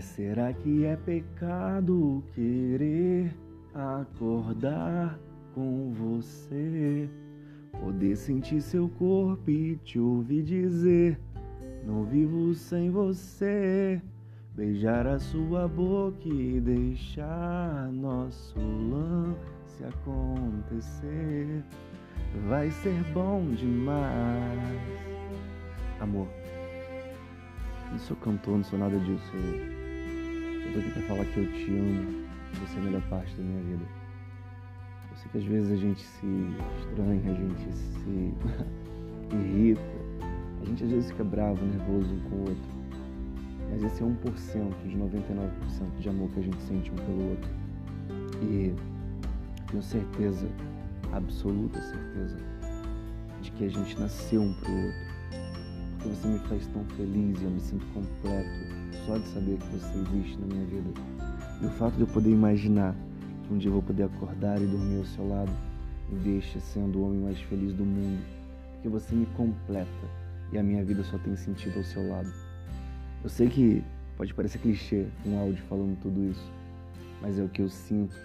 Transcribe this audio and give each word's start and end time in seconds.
Mas 0.00 0.06
será 0.06 0.50
que 0.50 0.86
é 0.86 0.96
pecado 0.96 2.24
querer 2.34 3.36
acordar 3.74 5.20
com 5.54 5.92
você? 5.92 7.06
Poder 7.78 8.16
sentir 8.16 8.62
seu 8.62 8.88
corpo 8.88 9.50
e 9.50 9.76
te 9.76 9.98
ouvir 9.98 10.42
dizer: 10.42 11.20
Não 11.84 12.06
vivo 12.06 12.54
sem 12.54 12.90
você. 12.90 14.00
Beijar 14.56 15.06
a 15.06 15.18
sua 15.18 15.68
boca 15.68 16.26
e 16.26 16.58
deixar 16.62 17.92
nosso 17.92 18.58
lance 18.58 19.84
acontecer. 19.84 21.62
Vai 22.48 22.70
ser 22.70 23.04
bom 23.12 23.44
demais. 23.54 24.80
Amor, 26.00 26.26
não 27.90 27.98
sou 27.98 28.16
cantor, 28.16 28.56
não 28.56 28.64
sou 28.64 28.78
nada 28.78 28.98
disso. 28.98 29.30
Eu, 29.36 29.79
eu 30.70 30.74
tô 30.74 30.78
aqui 30.80 30.90
pra 30.90 31.02
falar 31.02 31.24
que 31.26 31.38
eu 31.38 31.52
te 31.52 31.70
amo. 31.70 32.24
Você 32.60 32.76
é 32.76 32.80
a 32.80 32.84
melhor 32.84 33.02
parte 33.08 33.34
da 33.34 33.42
minha 33.42 33.62
vida. 33.62 33.84
Eu 35.10 35.16
sei 35.16 35.30
que 35.32 35.38
às 35.38 35.44
vezes 35.44 35.72
a 35.72 35.76
gente 35.76 36.00
se 36.00 36.26
estranha, 36.78 37.32
a 37.32 37.34
gente 37.34 37.72
se 37.74 38.34
irrita, 39.34 39.80
a 40.62 40.64
gente 40.64 40.84
às 40.84 40.90
vezes 40.90 41.10
fica 41.10 41.24
bravo, 41.24 41.64
nervoso 41.64 42.14
um 42.14 42.20
com 42.28 42.36
o 42.36 42.40
outro. 42.40 42.80
Mas 43.70 43.82
esse 43.82 44.02
é 44.02 44.06
1% 44.06 44.14
de 44.88 44.96
99% 44.96 45.98
de 46.00 46.08
amor 46.08 46.28
que 46.30 46.40
a 46.40 46.42
gente 46.42 46.62
sente 46.62 46.90
um 46.90 46.96
pelo 46.96 47.30
outro. 47.30 47.50
E 48.42 48.74
tenho 49.70 49.82
certeza, 49.82 50.48
absoluta 51.12 51.80
certeza, 51.80 52.36
de 53.42 53.50
que 53.52 53.64
a 53.64 53.68
gente 53.68 53.98
nasceu 53.98 54.42
um 54.42 54.52
pro 54.54 54.72
outro. 54.72 55.19
Porque 56.00 56.16
você 56.16 56.28
me 56.28 56.38
faz 56.40 56.66
tão 56.68 56.84
feliz 56.96 57.40
e 57.40 57.44
eu 57.44 57.50
me 57.50 57.60
sinto 57.60 57.84
completo 57.92 58.48
só 59.04 59.18
de 59.18 59.28
saber 59.28 59.58
que 59.58 59.66
você 59.66 59.98
existe 59.98 60.38
na 60.38 60.46
minha 60.46 60.66
vida. 60.66 60.90
E 61.60 61.66
o 61.66 61.70
fato 61.70 61.94
de 61.96 62.00
eu 62.00 62.06
poder 62.06 62.30
imaginar 62.30 62.94
que 63.46 63.52
um 63.52 63.58
dia 63.58 63.68
eu 63.68 63.74
vou 63.74 63.82
poder 63.82 64.04
acordar 64.04 64.60
e 64.62 64.66
dormir 64.66 64.98
ao 64.98 65.04
seu 65.04 65.28
lado 65.28 65.52
me 66.10 66.18
deixa 66.20 66.58
sendo 66.58 66.98
o 66.98 67.06
homem 67.06 67.20
mais 67.20 67.38
feliz 67.42 67.74
do 67.74 67.84
mundo. 67.84 68.22
Porque 68.72 68.88
você 68.88 69.14
me 69.14 69.26
completa 69.26 70.08
e 70.52 70.58
a 70.58 70.62
minha 70.62 70.82
vida 70.82 71.02
só 71.04 71.18
tem 71.18 71.36
sentido 71.36 71.76
ao 71.76 71.84
seu 71.84 72.08
lado. 72.08 72.32
Eu 73.22 73.28
sei 73.28 73.48
que 73.48 73.84
pode 74.16 74.32
parecer 74.32 74.58
clichê 74.58 75.06
um 75.26 75.38
áudio 75.38 75.62
falando 75.68 76.00
tudo 76.00 76.24
isso, 76.24 76.50
mas 77.20 77.38
é 77.38 77.42
o 77.42 77.48
que 77.48 77.60
eu 77.60 77.68
sinto, 77.68 78.16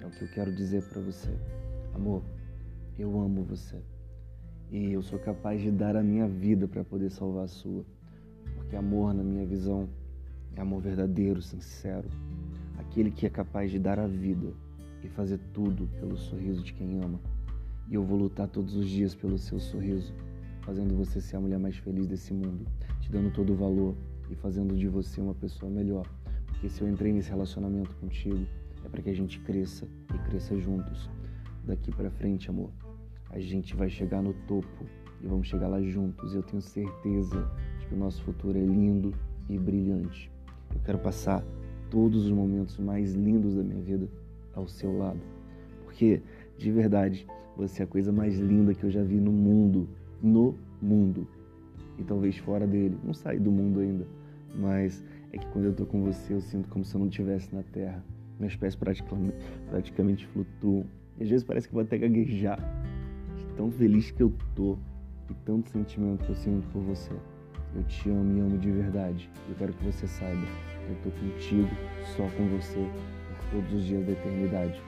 é 0.00 0.06
o 0.06 0.10
que 0.10 0.22
eu 0.22 0.28
quero 0.28 0.54
dizer 0.54 0.82
para 0.84 1.00
você. 1.00 1.30
Amor, 1.94 2.22
eu 2.98 3.18
amo 3.18 3.42
você. 3.42 3.76
E 4.72 4.90
eu 4.90 5.02
sou 5.02 5.18
capaz 5.18 5.60
de 5.60 5.70
dar 5.70 5.94
a 5.96 6.02
minha 6.02 6.26
vida 6.26 6.66
para 6.66 6.82
poder 6.82 7.10
salvar 7.10 7.44
a 7.44 7.46
sua. 7.46 7.84
Porque 8.54 8.74
amor, 8.74 9.12
na 9.12 9.22
minha 9.22 9.44
visão, 9.44 9.86
é 10.56 10.62
amor 10.62 10.80
verdadeiro, 10.80 11.42
sincero. 11.42 12.08
Aquele 12.78 13.10
que 13.10 13.26
é 13.26 13.28
capaz 13.28 13.70
de 13.70 13.78
dar 13.78 13.98
a 13.98 14.06
vida 14.06 14.54
e 15.04 15.08
fazer 15.10 15.38
tudo 15.52 15.86
pelo 16.00 16.16
sorriso 16.16 16.62
de 16.62 16.72
quem 16.72 16.98
ama. 17.04 17.20
E 17.86 17.94
eu 17.96 18.02
vou 18.02 18.16
lutar 18.16 18.48
todos 18.48 18.74
os 18.74 18.88
dias 18.88 19.14
pelo 19.14 19.36
seu 19.36 19.60
sorriso, 19.60 20.14
fazendo 20.62 20.96
você 20.96 21.20
ser 21.20 21.36
a 21.36 21.40
mulher 21.40 21.58
mais 21.58 21.76
feliz 21.76 22.06
desse 22.06 22.32
mundo, 22.32 22.66
te 22.98 23.12
dando 23.12 23.30
todo 23.30 23.52
o 23.52 23.56
valor, 23.56 23.94
e 24.30 24.34
fazendo 24.34 24.74
de 24.74 24.88
você 24.88 25.20
uma 25.20 25.34
pessoa 25.34 25.70
melhor. 25.70 26.06
Porque 26.46 26.70
se 26.70 26.80
eu 26.80 26.88
entrei 26.88 27.12
nesse 27.12 27.28
relacionamento 27.28 27.94
contigo, 27.96 28.46
é 28.82 28.88
para 28.88 29.02
que 29.02 29.10
a 29.10 29.14
gente 29.14 29.38
cresça 29.40 29.86
e 30.14 30.30
cresça 30.30 30.58
juntos. 30.58 31.10
Daqui 31.66 31.92
para 31.92 32.10
frente, 32.10 32.48
amor, 32.48 32.70
a 33.32 33.40
gente 33.40 33.74
vai 33.74 33.88
chegar 33.88 34.22
no 34.22 34.32
topo 34.46 34.86
e 35.20 35.26
vamos 35.26 35.48
chegar 35.48 35.68
lá 35.68 35.82
juntos. 35.82 36.34
Eu 36.34 36.42
tenho 36.42 36.62
certeza 36.62 37.50
de 37.80 37.86
que 37.86 37.94
o 37.94 37.96
nosso 37.98 38.22
futuro 38.22 38.56
é 38.56 38.62
lindo 38.62 39.12
e 39.48 39.58
brilhante. 39.58 40.30
Eu 40.74 40.80
quero 40.84 40.98
passar 40.98 41.42
todos 41.90 42.26
os 42.26 42.30
momentos 42.30 42.78
mais 42.78 43.14
lindos 43.14 43.56
da 43.56 43.62
minha 43.62 43.82
vida 43.82 44.08
ao 44.54 44.68
seu 44.68 44.96
lado. 44.96 45.20
Porque, 45.84 46.22
de 46.56 46.70
verdade, 46.70 47.26
você 47.56 47.82
é 47.82 47.84
a 47.84 47.88
coisa 47.88 48.12
mais 48.12 48.38
linda 48.38 48.74
que 48.74 48.84
eu 48.84 48.90
já 48.90 49.02
vi 49.02 49.16
no 49.16 49.32
mundo. 49.32 49.88
No 50.22 50.54
mundo. 50.80 51.26
E 51.98 52.04
talvez 52.04 52.36
fora 52.38 52.66
dele. 52.66 52.96
Não 53.02 53.12
saí 53.12 53.38
do 53.38 53.50
mundo 53.50 53.80
ainda 53.80 54.06
mas 54.54 55.04
é 55.32 55.38
que 55.38 55.46
quando 55.46 55.66
eu 55.66 55.72
tô 55.72 55.86
com 55.86 56.02
você 56.02 56.32
eu 56.32 56.40
sinto 56.40 56.68
como 56.68 56.84
se 56.84 56.94
eu 56.94 57.00
não 57.00 57.08
estivesse 57.08 57.54
na 57.54 57.62
terra. 57.62 58.04
Meus 58.38 58.56
pés 58.56 58.74
praticamente, 58.74 59.36
praticamente 59.70 60.26
flutuam. 60.28 60.84
E 61.18 61.22
às 61.22 61.30
vezes 61.30 61.44
parece 61.44 61.68
que 61.68 61.74
vou 61.74 61.82
até 61.82 61.98
gaguejar. 61.98 62.58
Tão 63.56 63.70
feliz 63.70 64.10
que 64.10 64.22
eu 64.22 64.32
tô 64.54 64.78
e 65.30 65.34
tanto 65.44 65.70
sentimento 65.70 66.24
que 66.24 66.30
eu 66.30 66.36
sinto 66.36 66.66
por 66.68 66.82
você. 66.82 67.12
Eu 67.74 67.82
te 67.84 68.08
amo 68.10 68.36
e 68.36 68.40
amo 68.40 68.58
de 68.58 68.70
verdade. 68.70 69.30
Eu 69.48 69.54
quero 69.56 69.72
que 69.72 69.84
você 69.84 70.06
saiba. 70.06 70.46
Eu 70.88 70.96
tô 71.02 71.10
contigo, 71.10 71.70
só 72.16 72.26
com 72.36 72.48
você, 72.48 72.88
por 73.28 73.50
todos 73.50 73.72
os 73.72 73.84
dias 73.84 74.04
da 74.04 74.12
eternidade. 74.12 74.82